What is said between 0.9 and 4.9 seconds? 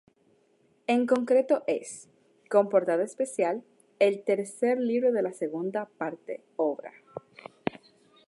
concreto es, con portada especial, el tercer